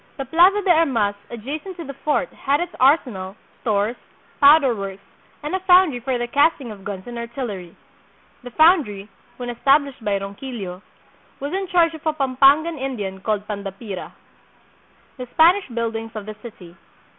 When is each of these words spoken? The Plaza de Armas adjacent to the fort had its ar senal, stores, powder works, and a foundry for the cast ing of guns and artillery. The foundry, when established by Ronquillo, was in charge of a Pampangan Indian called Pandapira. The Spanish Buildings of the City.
The 0.17 0.25
Plaza 0.25 0.63
de 0.63 0.71
Armas 0.71 1.13
adjacent 1.29 1.77
to 1.77 1.83
the 1.83 1.93
fort 1.93 2.33
had 2.33 2.59
its 2.59 2.73
ar 2.79 2.97
senal, 3.05 3.35
stores, 3.61 3.95
powder 4.39 4.73
works, 4.75 5.03
and 5.43 5.53
a 5.53 5.59
foundry 5.59 5.99
for 5.99 6.17
the 6.17 6.25
cast 6.25 6.59
ing 6.59 6.71
of 6.71 6.83
guns 6.83 7.05
and 7.05 7.19
artillery. 7.19 7.75
The 8.41 8.49
foundry, 8.49 9.09
when 9.37 9.51
established 9.51 10.03
by 10.03 10.17
Ronquillo, 10.17 10.81
was 11.39 11.53
in 11.53 11.67
charge 11.67 11.93
of 11.93 12.03
a 12.07 12.13
Pampangan 12.13 12.79
Indian 12.79 13.19
called 13.19 13.47
Pandapira. 13.47 14.11
The 15.17 15.27
Spanish 15.35 15.67
Buildings 15.67 16.15
of 16.15 16.25
the 16.25 16.33
City. 16.41 16.75